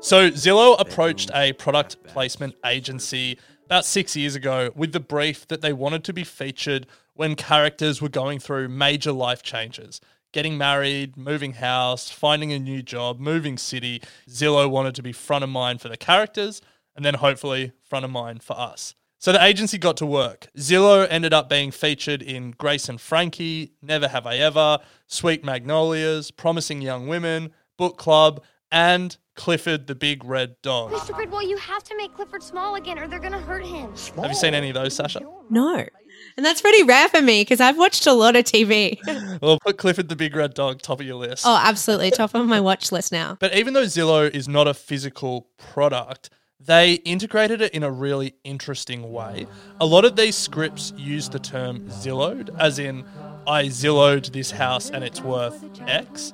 so 0.00 0.30
Zillow 0.30 0.78
approached 0.78 1.30
a 1.34 1.54
product 1.54 2.02
placement 2.04 2.54
agency 2.64 3.38
about 3.68 3.84
six 3.84 4.16
years 4.16 4.34
ago 4.34 4.70
with 4.74 4.92
the 4.92 5.00
brief 5.00 5.46
that 5.48 5.60
they 5.60 5.74
wanted 5.74 6.02
to 6.02 6.14
be 6.14 6.24
featured 6.24 6.86
when 7.12 7.34
characters 7.34 8.00
were 8.00 8.08
going 8.08 8.38
through 8.38 8.66
major 8.66 9.12
life 9.12 9.42
changes. 9.42 10.00
Getting 10.32 10.56
married, 10.56 11.18
moving 11.18 11.52
house, 11.52 12.08
finding 12.08 12.50
a 12.50 12.58
new 12.58 12.80
job, 12.80 13.20
moving 13.20 13.58
city. 13.58 14.00
Zillow 14.26 14.70
wanted 14.70 14.94
to 14.94 15.02
be 15.02 15.12
front 15.12 15.44
of 15.44 15.50
mind 15.50 15.82
for 15.82 15.90
the 15.90 15.98
characters 15.98 16.62
and 16.96 17.04
then 17.04 17.12
hopefully 17.12 17.72
front 17.84 18.06
of 18.06 18.10
mind 18.10 18.42
for 18.42 18.58
us. 18.58 18.94
So 19.18 19.32
the 19.32 19.44
agency 19.44 19.76
got 19.76 19.98
to 19.98 20.06
work. 20.06 20.46
Zillow 20.56 21.06
ended 21.10 21.34
up 21.34 21.50
being 21.50 21.70
featured 21.70 22.22
in 22.22 22.52
Grace 22.52 22.88
and 22.88 22.98
Frankie, 22.98 23.72
Never 23.82 24.08
Have 24.08 24.26
I 24.26 24.36
Ever, 24.36 24.78
Sweet 25.06 25.44
Magnolias, 25.44 26.30
Promising 26.30 26.80
Young 26.80 27.06
Women, 27.06 27.52
Book 27.76 27.98
Club, 27.98 28.42
and 28.70 29.16
Clifford 29.34 29.86
the 29.86 29.94
Big 29.94 30.24
Red 30.24 30.56
Dog. 30.62 30.90
Mr. 30.92 31.14
Bridwell, 31.14 31.42
you 31.48 31.56
have 31.56 31.84
to 31.84 31.96
make 31.96 32.14
Clifford 32.14 32.42
small 32.42 32.74
again 32.74 32.98
or 32.98 33.06
they're 33.06 33.20
gonna 33.20 33.40
hurt 33.40 33.64
him. 33.64 33.92
Have 34.16 34.30
you 34.30 34.34
seen 34.34 34.54
any 34.54 34.68
of 34.70 34.74
those, 34.74 34.96
Sascha? 34.98 35.24
No. 35.48 35.86
And 36.36 36.44
that's 36.44 36.60
pretty 36.60 36.82
rare 36.82 37.08
for 37.08 37.22
me 37.22 37.42
because 37.42 37.60
I've 37.60 37.78
watched 37.78 38.06
a 38.06 38.12
lot 38.12 38.34
of 38.36 38.44
TV. 38.44 38.98
Well, 39.40 39.58
put 39.64 39.78
Clifford 39.78 40.08
the 40.08 40.16
Big 40.16 40.34
Red 40.34 40.54
Dog 40.54 40.82
top 40.82 40.98
of 41.00 41.06
your 41.06 41.14
list. 41.16 41.44
oh, 41.46 41.56
absolutely. 41.62 42.10
Top 42.10 42.34
of 42.34 42.44
my 42.46 42.60
watch 42.60 42.90
list 42.90 43.12
now. 43.12 43.36
But 43.38 43.54
even 43.54 43.72
though 43.74 43.84
Zillow 43.84 44.28
is 44.28 44.48
not 44.48 44.66
a 44.66 44.74
physical 44.74 45.46
product, 45.58 46.30
they 46.58 46.94
integrated 46.94 47.60
it 47.60 47.72
in 47.72 47.84
a 47.84 47.90
really 47.90 48.34
interesting 48.42 49.12
way. 49.12 49.46
A 49.80 49.86
lot 49.86 50.04
of 50.04 50.16
these 50.16 50.34
scripts 50.36 50.92
use 50.96 51.28
the 51.28 51.38
term 51.38 51.88
Zillowed, 51.88 52.50
as 52.58 52.80
in, 52.80 53.04
I 53.46 53.66
Zillowed 53.66 54.32
this 54.32 54.50
house 54.50 54.90
and 54.90 55.04
it's 55.04 55.20
worth 55.22 55.64
X. 55.86 56.32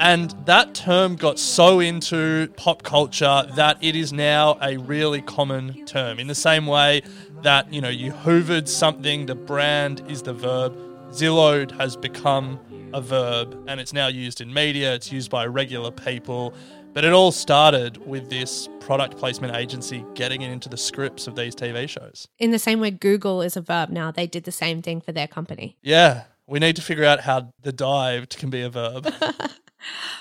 And 0.00 0.30
that 0.44 0.74
term 0.74 1.16
got 1.16 1.38
so 1.38 1.80
into 1.80 2.48
pop 2.56 2.82
culture 2.84 3.44
that 3.56 3.78
it 3.80 3.96
is 3.96 4.12
now 4.12 4.56
a 4.62 4.76
really 4.76 5.20
common 5.22 5.84
term. 5.86 6.20
In 6.20 6.28
the 6.28 6.36
same 6.36 6.66
way 6.66 7.02
that, 7.42 7.72
you 7.72 7.80
know, 7.80 7.88
you 7.88 8.12
hoovered 8.12 8.68
something, 8.68 9.26
the 9.26 9.34
brand 9.34 10.02
is 10.08 10.22
the 10.22 10.34
verb. 10.34 10.76
Zillowed 11.10 11.72
has 11.80 11.96
become 11.96 12.60
a 12.94 13.00
verb 13.00 13.64
and 13.66 13.80
it's 13.80 13.92
now 13.92 14.06
used 14.06 14.40
in 14.40 14.52
media, 14.52 14.94
it's 14.94 15.10
used 15.10 15.30
by 15.30 15.46
regular 15.46 15.90
people. 15.90 16.54
But 16.94 17.04
it 17.04 17.12
all 17.12 17.32
started 17.32 17.96
with 18.06 18.30
this 18.30 18.68
product 18.80 19.16
placement 19.16 19.54
agency 19.54 20.04
getting 20.14 20.42
it 20.42 20.50
into 20.50 20.68
the 20.68 20.76
scripts 20.76 21.26
of 21.26 21.34
these 21.34 21.54
TV 21.54 21.88
shows. 21.88 22.28
In 22.38 22.50
the 22.50 22.58
same 22.58 22.80
way 22.80 22.90
Google 22.90 23.42
is 23.42 23.56
a 23.56 23.60
verb 23.60 23.90
now, 23.90 24.10
they 24.10 24.26
did 24.26 24.44
the 24.44 24.52
same 24.52 24.80
thing 24.80 25.00
for 25.00 25.12
their 25.12 25.26
company. 25.26 25.76
Yeah, 25.82 26.24
we 26.46 26.58
need 26.58 26.76
to 26.76 26.82
figure 26.82 27.04
out 27.04 27.20
how 27.20 27.52
the 27.62 27.72
dived 27.72 28.38
can 28.38 28.48
be 28.48 28.62
a 28.62 28.70
verb. 28.70 29.12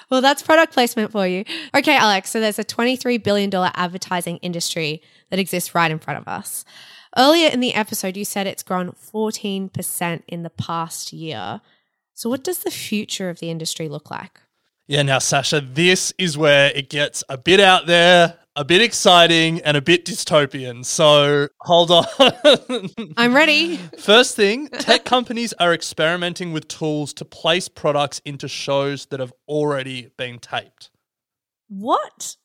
Well, 0.10 0.22
that's 0.22 0.42
product 0.42 0.74
placement 0.74 1.12
for 1.12 1.28
you. 1.28 1.44
Okay, 1.76 1.96
Alec, 1.96 2.28
so 2.28 2.40
there's 2.40 2.60
a 2.60 2.64
$23 2.64 3.22
billion 3.24 3.54
advertising 3.54 4.38
industry 4.38 5.02
that 5.30 5.40
exists 5.40 5.76
right 5.76 5.92
in 5.92 6.00
front 6.00 6.20
of 6.20 6.28
us. 6.28 6.64
Earlier 7.18 7.50
in 7.50 7.60
the 7.60 7.74
episode, 7.74 8.16
you 8.16 8.26
said 8.26 8.48
it's 8.48 8.64
grown 8.64 8.92
14% 8.92 10.24
in 10.28 10.44
the 10.44 10.50
past 10.50 11.12
year. 11.12 11.62
So, 12.14 12.30
what 12.30 12.44
does 12.44 12.60
the 12.60 12.72
future 12.72 13.30
of 13.30 13.40
the 13.40 13.50
industry 13.50 13.90
look 13.90 14.12
like? 14.12 14.42
Yeah, 14.88 15.02
now, 15.02 15.18
Sascha, 15.18 15.74
this 15.76 16.14
is 16.18 16.38
where 16.38 16.72
it 16.74 16.90
gets 16.90 17.24
a 17.28 17.38
bit 17.38 17.60
out 17.60 17.88
there, 17.88 18.38
a 18.58 18.66
bit 18.66 18.82
exciting, 18.82 19.62
and 19.62 19.78
a 19.78 19.82
bit 19.82 20.04
dystopian. 20.04 20.84
So 20.84 21.48
hold 21.62 21.92
on. 21.92 22.06
I'm 23.16 23.34
ready. 23.34 23.78
First 24.00 24.36
thing 24.36 24.68
tech 24.68 25.06
companies 25.06 25.54
are 25.54 25.74
experimenting 25.74 26.52
with 26.52 26.68
tools 26.68 27.14
to 27.14 27.26
place 27.26 27.70
products 27.70 28.20
into 28.26 28.48
shows 28.48 29.06
that 29.08 29.20
have 29.20 29.32
already 29.48 30.10
been 30.18 30.40
taped. 30.40 30.90
What? 31.70 32.36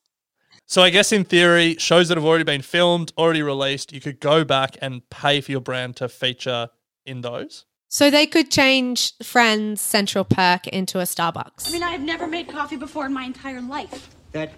So 0.67 0.83
I 0.83 0.91
guess 0.91 1.13
in 1.13 1.25
theory, 1.25 1.77
shows 1.79 2.09
that 2.09 2.19
have 2.19 2.27
already 2.27 2.45
been 2.45 2.63
filmed, 2.63 3.13
already 3.17 3.43
released, 3.43 3.93
you 3.93 4.01
could 4.01 4.21
go 4.21 4.45
back 4.45 4.77
and 4.83 5.09
pay 5.09 5.41
for 5.41 5.51
your 5.51 5.61
brand 5.63 5.97
to 5.97 6.09
feature 6.11 6.69
in 7.07 7.23
those. 7.23 7.65
So, 7.89 8.09
they 8.09 8.25
could 8.25 8.51
change 8.51 9.13
Friends 9.23 9.83
Central 9.83 10.25
Perk 10.25 10.67
into 10.67 11.01
a 11.01 11.03
Starbucks. 11.03 11.69
I 11.69 11.73
mean, 11.73 11.83
I 11.83 11.91
have 11.91 12.01
never 12.01 12.27
made 12.27 12.49
coffee 12.49 12.79
before 12.79 13.05
in 13.05 13.13
my 13.13 13.25
entire 13.25 13.61
life. 13.61 14.09
That 14.33 14.55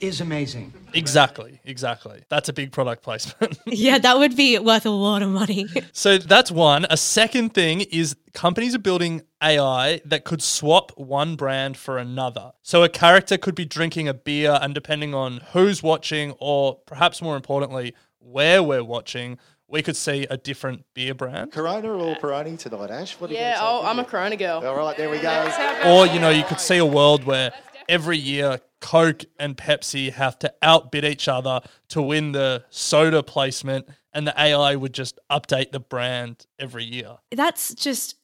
is 0.00 0.20
amazing. 0.20 0.72
Exactly, 0.94 1.60
exactly. 1.64 2.22
That's 2.28 2.48
a 2.48 2.52
big 2.52 2.72
product 2.72 3.02
placement. 3.02 3.58
yeah, 3.66 3.98
that 3.98 4.18
would 4.18 4.36
be 4.36 4.58
worth 4.58 4.86
a 4.86 4.90
lot 4.90 5.22
of 5.22 5.28
money. 5.28 5.66
so 5.92 6.18
that's 6.18 6.50
one. 6.50 6.86
A 6.90 6.96
second 6.96 7.54
thing 7.54 7.80
is 7.82 8.16
companies 8.32 8.74
are 8.74 8.80
building 8.80 9.22
AI 9.42 10.00
that 10.04 10.24
could 10.24 10.42
swap 10.42 10.92
one 10.96 11.36
brand 11.36 11.76
for 11.76 11.98
another. 11.98 12.52
So 12.62 12.82
a 12.82 12.88
character 12.88 13.36
could 13.36 13.54
be 13.54 13.64
drinking 13.64 14.08
a 14.08 14.14
beer, 14.14 14.58
and 14.60 14.74
depending 14.74 15.14
on 15.14 15.40
who's 15.52 15.82
watching, 15.82 16.34
or 16.38 16.76
perhaps 16.86 17.20
more 17.20 17.36
importantly, 17.36 17.94
where 18.18 18.62
we're 18.62 18.84
watching, 18.84 19.38
we 19.70 19.82
could 19.82 19.96
see 19.96 20.26
a 20.30 20.36
different 20.38 20.84
beer 20.94 21.14
brand. 21.14 21.52
Corona 21.52 21.92
or 21.92 22.16
Peroni 22.16 22.58
tonight, 22.58 22.90
Ash? 22.90 23.12
What 23.20 23.30
are 23.30 23.34
you 23.34 23.38
Yeah, 23.38 23.58
gonna 23.58 23.80
oh, 23.80 23.86
I'm 23.86 23.98
a 23.98 24.04
Corona 24.04 24.36
girl. 24.36 24.66
All 24.66 24.74
right, 24.74 24.96
there 24.96 25.10
we 25.10 25.18
go. 25.18 25.52
Or, 25.84 26.06
you 26.06 26.18
know, 26.18 26.30
you 26.30 26.42
could 26.44 26.58
see 26.58 26.78
a 26.78 26.86
world 26.86 27.24
where 27.24 27.52
every 27.88 28.18
year 28.18 28.60
Coke 28.80 29.24
and 29.38 29.56
Pepsi 29.56 30.12
have 30.12 30.38
to 30.40 30.52
outbid 30.62 31.04
each 31.04 31.26
other 31.28 31.60
to 31.88 32.02
win 32.02 32.32
the 32.32 32.64
soda 32.70 33.22
placement, 33.22 33.88
and 34.12 34.26
the 34.26 34.40
AI 34.40 34.76
would 34.76 34.94
just 34.94 35.18
update 35.30 35.72
the 35.72 35.80
brand 35.80 36.46
every 36.58 36.84
year. 36.84 37.16
That's 37.32 37.74
just 37.74 38.14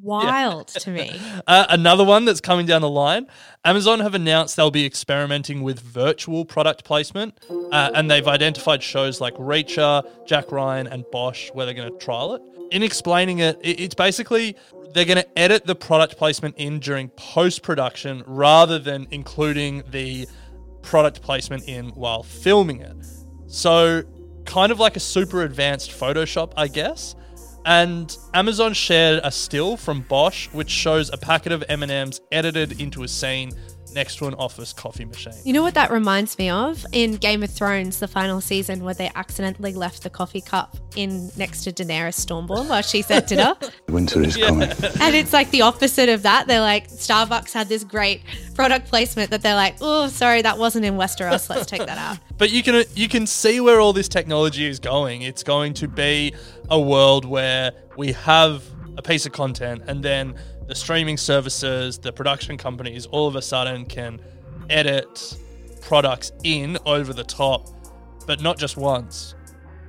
wild 0.00 0.68
to 0.68 0.90
me. 0.90 1.20
Uh, 1.46 1.66
another 1.68 2.04
one 2.04 2.24
that's 2.24 2.40
coming 2.40 2.64
down 2.64 2.80
the 2.80 2.88
line 2.88 3.26
Amazon 3.66 4.00
have 4.00 4.14
announced 4.14 4.56
they'll 4.56 4.70
be 4.70 4.86
experimenting 4.86 5.62
with 5.62 5.78
virtual 5.80 6.44
product 6.44 6.84
placement, 6.84 7.38
uh, 7.72 7.90
and 7.94 8.10
they've 8.10 8.26
identified 8.28 8.82
shows 8.82 9.20
like 9.20 9.34
Reacher, 9.34 10.02
Jack 10.26 10.50
Ryan, 10.52 10.86
and 10.86 11.04
Bosch 11.12 11.50
where 11.52 11.66
they're 11.66 11.74
going 11.74 11.90
to 11.92 11.98
trial 11.98 12.34
it. 12.34 12.42
In 12.70 12.82
explaining 12.82 13.40
it- 13.40 13.58
it's 13.62 13.94
basically 13.94 14.56
they're 14.94 15.04
going 15.04 15.18
to 15.18 15.38
edit 15.38 15.66
the 15.66 15.74
product 15.74 16.16
placement 16.16 16.56
in 16.56 16.78
during 16.78 17.08
post 17.10 17.62
production 17.62 18.22
rather 18.26 18.78
than 18.78 19.08
including 19.10 19.82
the 19.90 20.26
product 20.82 21.20
placement 21.20 21.68
in 21.68 21.88
while 21.90 22.22
filming 22.22 22.80
it. 22.80 22.96
So, 23.48 24.02
kind 24.44 24.70
of 24.70 24.78
like 24.78 24.96
a 24.96 25.00
super 25.00 25.42
advanced 25.42 25.90
Photoshop, 25.90 26.52
I 26.56 26.68
guess. 26.68 27.16
And 27.66 28.16
Amazon 28.34 28.72
shared 28.72 29.20
a 29.24 29.30
still 29.30 29.76
from 29.76 30.02
Bosch, 30.02 30.48
which 30.52 30.70
shows 30.70 31.10
a 31.12 31.16
packet 31.16 31.50
of 31.50 31.64
M&Ms 31.68 32.20
edited 32.30 32.80
into 32.80 33.02
a 33.02 33.08
scene 33.08 33.52
next 33.94 34.16
to 34.16 34.26
an 34.26 34.34
office 34.34 34.72
coffee 34.72 35.04
machine. 35.04 35.34
You 35.44 35.52
know 35.52 35.62
what 35.62 35.74
that 35.74 35.90
reminds 35.90 36.36
me 36.38 36.50
of? 36.50 36.84
In 36.92 37.16
Game 37.16 37.42
of 37.42 37.50
Thrones, 37.50 38.00
the 38.00 38.08
final 38.08 38.40
season, 38.40 38.84
where 38.84 38.94
they 38.94 39.10
accidentally 39.14 39.72
left 39.72 40.02
the 40.02 40.10
coffee 40.10 40.40
cup 40.40 40.76
in 40.96 41.30
next 41.36 41.64
to 41.64 41.72
Daenerys 41.72 42.14
Stormborn 42.24 42.68
while 42.68 42.82
she's 42.82 43.10
at 43.10 43.26
dinner. 43.26 43.54
Winter 43.88 44.22
is 44.22 44.36
coming. 44.36 44.70
and 45.00 45.14
it's 45.14 45.32
like 45.32 45.50
the 45.50 45.62
opposite 45.62 46.08
of 46.08 46.22
that. 46.22 46.46
They're 46.46 46.60
like, 46.60 46.88
Starbucks 46.88 47.52
had 47.52 47.68
this 47.68 47.84
great 47.84 48.22
product 48.54 48.88
placement 48.88 49.30
that 49.30 49.42
they're 49.42 49.54
like, 49.54 49.76
oh, 49.80 50.08
sorry, 50.08 50.42
that 50.42 50.58
wasn't 50.58 50.84
in 50.84 50.94
Westeros. 50.94 51.48
Let's 51.48 51.66
take 51.66 51.86
that 51.86 51.98
out. 51.98 52.18
But 52.36 52.50
you 52.50 52.64
can 52.64 52.84
you 52.96 53.08
can 53.08 53.28
see 53.28 53.60
where 53.60 53.80
all 53.80 53.92
this 53.92 54.08
technology 54.08 54.66
is 54.66 54.80
going. 54.80 55.22
It's 55.22 55.44
going 55.44 55.72
to 55.74 55.86
be 55.86 56.34
a 56.68 56.80
world 56.80 57.24
where 57.24 57.70
we 57.96 58.10
have 58.12 58.64
a 58.98 59.02
piece 59.02 59.24
of 59.24 59.30
content 59.32 59.82
and 59.86 60.02
then 60.02 60.34
the 60.66 60.74
streaming 60.74 61.16
services, 61.16 61.98
the 61.98 62.12
production 62.12 62.56
companies 62.56 63.06
all 63.06 63.28
of 63.28 63.36
a 63.36 63.42
sudden 63.42 63.84
can 63.86 64.20
edit 64.70 65.36
products 65.82 66.32
in 66.42 66.78
over 66.86 67.12
the 67.12 67.24
top, 67.24 67.68
but 68.26 68.40
not 68.40 68.58
just 68.58 68.76
once, 68.76 69.34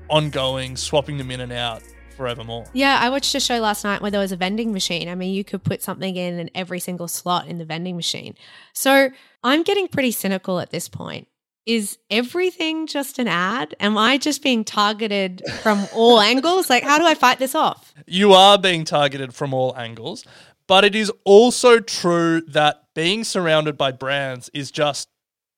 ongoing, 0.10 0.76
swapping 0.76 1.18
them 1.18 1.32
in 1.32 1.40
and 1.42 1.54
out 1.54 1.82
forevermore. 2.16 2.66
Yeah, 2.74 2.98
I 3.02 3.10
watched 3.10 3.36
a 3.36 3.40
show 3.40 3.60
last 3.60 3.84
night 3.84 4.02
where 4.02 4.12
there 4.12 4.20
was 4.20 4.32
a 4.32 4.38
vending 4.38 4.72
machine. 4.74 5.10
I 5.10 5.16
mean, 5.16 5.34
you 5.34 5.44
could 5.44 5.64
put 5.64 5.82
something 5.82 6.16
in 6.16 6.40
in 6.40 6.50
every 6.56 6.80
single 6.80 7.08
slot 7.08 7.48
in 7.48 7.58
the 7.58 7.66
vending 7.66 7.96
machine. 7.96 8.36
So 8.74 9.10
I'm 9.44 9.64
getting 9.64 9.88
pretty 9.88 10.12
cynical 10.12 10.60
at 10.60 10.72
this 10.72 10.90
point. 10.90 11.28
Is 11.66 11.98
everything 12.12 12.86
just 12.86 13.18
an 13.18 13.28
ad? 13.28 13.76
Am 13.80 13.98
I 13.98 14.20
just 14.20 14.44
being 14.44 14.64
targeted 14.64 15.42
from 15.64 15.88
all 15.94 16.20
angles? 16.32 16.70
Like, 16.70 16.84
how 16.84 17.00
do 17.00 17.06
I 17.06 17.16
fight 17.16 17.40
this 17.40 17.56
off? 17.56 17.92
You 18.06 18.34
are 18.34 18.58
being 18.58 18.86
targeted 18.86 19.34
from 19.34 19.52
all 19.52 19.76
angles, 19.76 20.26
but 20.68 20.84
it 20.84 20.96
is 20.96 21.12
also 21.24 21.80
true 21.80 22.42
that 22.42 22.86
being 22.94 23.24
surrounded 23.24 23.78
by 23.78 23.92
brands 23.92 24.50
is 24.54 24.72
just 24.72 25.10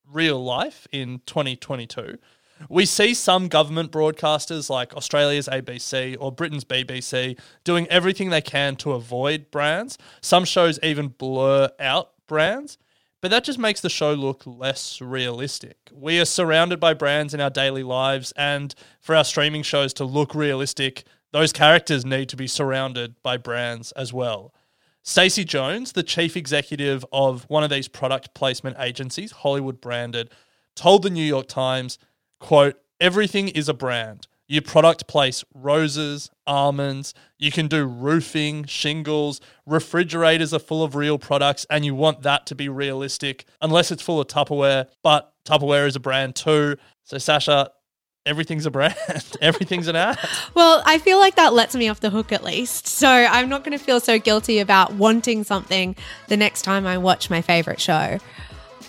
real 0.06 0.44
life 0.44 0.88
in 0.92 1.22
2022. 1.26 2.18
We 2.70 2.86
see 2.86 3.14
some 3.14 3.50
government 3.50 3.92
broadcasters 3.92 4.70
like 4.70 4.96
Australia's 4.96 5.48
ABC 5.48 6.18
or 6.20 6.32
Britain's 6.32 6.66
BBC 6.66 7.40
doing 7.64 7.88
everything 7.88 8.30
they 8.30 8.42
can 8.42 8.76
to 8.78 8.94
avoid 8.94 9.52
brands. 9.52 9.98
Some 10.22 10.44
shows 10.44 10.80
even 10.82 11.10
blur 11.10 11.70
out 11.80 12.12
brands, 12.28 12.78
but 13.22 13.32
that 13.32 13.44
just 13.44 13.60
makes 13.60 13.82
the 13.82 13.90
show 13.90 14.14
look 14.14 14.44
less 14.46 15.02
realistic. 15.02 15.78
We 15.94 16.20
are 16.20 16.26
surrounded 16.26 16.80
by 16.80 16.94
brands 16.94 17.34
in 17.34 17.42
our 17.42 17.50
daily 17.50 17.84
lives, 17.84 18.34
and 18.36 18.74
for 19.02 19.16
our 19.16 19.24
streaming 19.24 19.64
shows 19.64 19.94
to 19.96 20.04
look 20.04 20.34
realistic, 20.34 21.04
those 21.32 21.54
characters 21.54 22.06
need 22.06 22.30
to 22.30 22.36
be 22.36 22.48
surrounded 22.48 23.22
by 23.22 23.38
brands 23.38 23.92
as 23.94 24.12
well. 24.12 24.54
Stacy 25.08 25.46
Jones, 25.46 25.94
the 25.94 26.04
chief 26.04 26.36
executive 26.36 27.06
of 27.14 27.46
one 27.48 27.64
of 27.64 27.70
these 27.70 27.88
product 27.88 28.34
placement 28.34 28.76
agencies, 28.78 29.32
Hollywood 29.32 29.80
Branded, 29.80 30.30
told 30.76 31.02
the 31.02 31.10
New 31.10 31.24
York 31.24 31.48
Times, 31.48 31.98
quote, 32.42 32.76
everything 33.00 33.48
is 33.48 33.70
a 33.70 33.74
brand. 33.74 34.28
You 34.50 34.62
product 34.62 35.08
place 35.08 35.46
roses, 35.54 36.30
almonds, 36.46 37.14
you 37.40 37.54
can 37.54 37.70
do 37.70 37.86
roofing, 37.86 38.66
shingles, 38.66 39.40
refrigerators 39.66 40.54
are 40.54 40.60
full 40.60 40.84
of 40.84 40.94
real 40.94 41.18
products, 41.18 41.66
and 41.70 41.86
you 41.86 41.96
want 41.96 42.24
that 42.24 42.46
to 42.48 42.56
be 42.56 42.68
realistic, 42.68 43.46
unless 43.62 43.92
it's 43.92 44.04
full 44.04 44.20
of 44.20 44.28
Tupperware, 44.28 44.88
but 45.04 45.32
Tupperware 45.46 45.88
is 45.88 45.96
a 45.96 46.02
brand 46.02 46.36
too. 46.36 46.76
So, 47.06 47.16
Sascha, 47.16 47.70
everything's 48.28 48.66
a 48.66 48.72
brand, 48.72 48.96
everything's 49.42 49.88
an 49.88 49.96
ad. 49.96 50.20
Well, 50.54 50.84
I 50.86 51.00
feel 51.00 51.18
like 51.18 51.36
that 51.36 51.54
lets 51.54 51.76
me 51.76 51.88
off 51.88 52.02
the 52.02 52.10
hook 52.10 52.32
at 52.32 52.44
least. 52.44 52.88
So 52.88 53.08
I'm 53.10 53.50
not 53.50 53.64
going 53.64 53.78
to 53.78 53.84
feel 53.84 54.00
so 54.00 54.20
guilty 54.20 54.60
about 54.60 54.94
wanting 54.94 55.44
something 55.44 55.96
the 56.28 56.38
next 56.38 56.62
time 56.62 56.86
I 56.86 56.98
watch 56.98 57.30
my 57.30 57.42
favorite 57.42 57.82
show. 57.82 58.20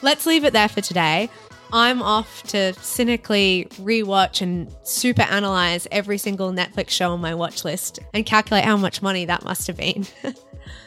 Let's 0.02 0.26
leave 0.26 0.44
it 0.44 0.52
there 0.52 0.68
for 0.68 0.80
today. 0.80 1.30
I'm 1.72 2.02
off 2.02 2.42
to 2.44 2.72
cynically 2.74 3.68
rewatch 3.74 4.40
and 4.40 4.74
super 4.84 5.22
analyze 5.22 5.86
every 5.90 6.18
single 6.18 6.50
Netflix 6.50 6.90
show 6.90 7.12
on 7.12 7.20
my 7.20 7.34
watch 7.34 7.64
list 7.64 7.98
and 8.14 8.24
calculate 8.24 8.64
how 8.64 8.76
much 8.76 9.02
money 9.02 9.26
that 9.26 9.44
must 9.44 9.66
have 9.66 9.76
been. 9.76 10.06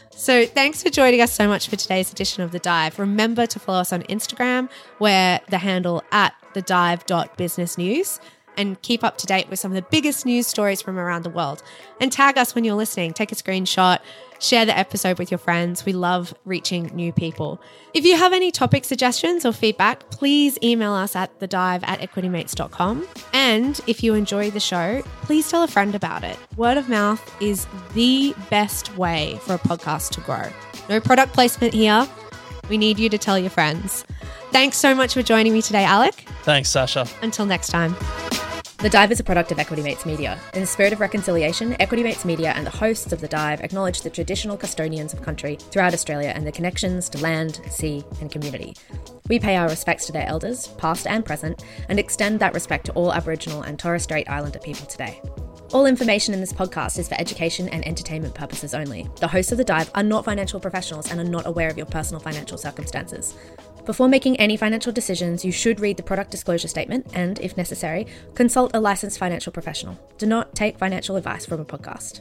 so, 0.09 0.45
thanks 0.45 0.81
for 0.81 0.89
joining 0.89 1.21
us 1.21 1.31
so 1.31 1.47
much 1.47 1.69
for 1.69 1.75
today's 1.75 2.11
edition 2.11 2.41
of 2.41 2.51
The 2.51 2.59
Dive. 2.59 2.97
Remember 2.97 3.45
to 3.45 3.59
follow 3.59 3.81
us 3.81 3.93
on 3.93 4.01
Instagram, 4.03 4.69
where 4.97 5.39
the 5.49 5.59
handle 5.59 6.03
at 6.11 6.33
thedive.businessnews 6.55 8.19
and 8.57 8.81
keep 8.81 9.03
up 9.03 9.17
to 9.19 9.27
date 9.27 9.49
with 9.49 9.59
some 9.59 9.71
of 9.71 9.75
the 9.75 9.87
biggest 9.89 10.25
news 10.25 10.47
stories 10.47 10.81
from 10.81 10.97
around 10.97 11.23
the 11.23 11.29
world. 11.29 11.63
And 11.99 12.11
tag 12.11 12.37
us 12.37 12.55
when 12.55 12.63
you're 12.63 12.75
listening. 12.75 13.13
Take 13.13 13.31
a 13.31 13.35
screenshot, 13.35 13.99
share 14.39 14.65
the 14.65 14.77
episode 14.77 15.19
with 15.19 15.31
your 15.31 15.37
friends. 15.37 15.85
We 15.85 15.93
love 15.93 16.33
reaching 16.45 16.91
new 16.93 17.11
people. 17.11 17.61
If 17.93 18.05
you 18.05 18.17
have 18.17 18.33
any 18.33 18.51
topic 18.51 18.85
suggestions 18.85 19.45
or 19.45 19.51
feedback, 19.53 20.09
please 20.09 20.57
email 20.63 20.93
us 20.93 21.15
at 21.15 21.39
thedive 21.39 21.81
at 21.83 21.99
equitymates.com. 21.99 23.07
And 23.33 23.79
if 23.87 24.03
you 24.03 24.13
enjoy 24.13 24.51
the 24.51 24.59
show, 24.59 25.01
please 25.23 25.49
tell 25.49 25.63
a 25.63 25.67
friend 25.67 25.95
about 25.95 26.23
it. 26.23 26.37
Word 26.57 26.77
of 26.77 26.89
mouth 26.89 27.21
is 27.41 27.67
the 27.93 28.35
best 28.49 28.95
way 28.97 29.39
for 29.41 29.55
a 29.55 29.59
podcast 29.59 30.11
to 30.11 30.21
grow. 30.21 30.47
No 30.89 30.99
product 30.99 31.33
placement 31.33 31.73
here. 31.73 32.07
We 32.71 32.77
need 32.77 32.99
you 32.99 33.09
to 33.09 33.17
tell 33.17 33.37
your 33.37 33.49
friends. 33.49 34.05
Thanks 34.53 34.77
so 34.77 34.95
much 34.95 35.13
for 35.13 35.21
joining 35.21 35.51
me 35.51 35.61
today, 35.61 35.83
Alec. 35.83 36.13
Thanks, 36.43 36.69
Sascha. 36.69 37.05
Until 37.21 37.45
next 37.45 37.67
time. 37.67 37.97
The 38.77 38.89
Dive 38.89 39.11
is 39.11 39.19
a 39.19 39.25
product 39.25 39.51
of 39.51 39.59
Equity 39.59 39.83
Mates 39.83 40.05
Media. 40.05 40.39
In 40.53 40.61
the 40.61 40.65
spirit 40.65 40.93
of 40.93 41.01
reconciliation, 41.01 41.75
Equity 41.81 42.01
Mates 42.01 42.23
Media 42.23 42.53
and 42.55 42.65
the 42.65 42.71
hosts 42.71 43.11
of 43.11 43.19
The 43.19 43.27
Dive 43.27 43.59
acknowledge 43.59 44.03
the 44.03 44.09
traditional 44.09 44.55
custodians 44.55 45.11
of 45.11 45.21
country 45.21 45.57
throughout 45.59 45.93
Australia 45.93 46.31
and 46.33 46.45
their 46.45 46.53
connections 46.53 47.09
to 47.09 47.17
land, 47.17 47.59
sea, 47.69 48.05
and 48.21 48.31
community. 48.31 48.73
We 49.27 49.37
pay 49.37 49.57
our 49.57 49.67
respects 49.67 50.05
to 50.05 50.13
their 50.13 50.25
elders, 50.25 50.69
past 50.77 51.07
and 51.07 51.25
present, 51.25 51.65
and 51.89 51.99
extend 51.99 52.39
that 52.39 52.53
respect 52.53 52.85
to 52.85 52.93
all 52.93 53.11
Aboriginal 53.11 53.63
and 53.63 53.77
Torres 53.77 54.03
Strait 54.03 54.29
Islander 54.29 54.59
people 54.59 54.85
today. 54.85 55.21
All 55.73 55.85
information 55.85 56.33
in 56.33 56.41
this 56.41 56.51
podcast 56.51 56.99
is 56.99 57.07
for 57.07 57.15
education 57.17 57.69
and 57.69 57.87
entertainment 57.87 58.35
purposes 58.35 58.73
only. 58.73 59.07
The 59.21 59.27
hosts 59.29 59.53
of 59.53 59.57
The 59.57 59.63
Dive 59.63 59.89
are 59.95 60.03
not 60.03 60.25
financial 60.25 60.59
professionals 60.59 61.09
and 61.09 61.17
are 61.17 61.23
not 61.23 61.47
aware 61.47 61.69
of 61.69 61.77
your 61.77 61.85
personal 61.85 62.19
financial 62.19 62.57
circumstances. 62.57 63.37
Before 63.85 64.09
making 64.09 64.35
any 64.35 64.57
financial 64.57 64.91
decisions, 64.91 65.45
you 65.45 65.53
should 65.53 65.79
read 65.79 65.95
the 65.95 66.03
product 66.03 66.29
disclosure 66.29 66.67
statement 66.67 67.07
and, 67.13 67.39
if 67.39 67.55
necessary, 67.55 68.05
consult 68.35 68.71
a 68.73 68.81
licensed 68.81 69.17
financial 69.17 69.53
professional. 69.53 69.97
Do 70.17 70.25
not 70.25 70.53
take 70.55 70.77
financial 70.77 71.15
advice 71.15 71.45
from 71.45 71.61
a 71.61 71.65
podcast. 71.65 72.19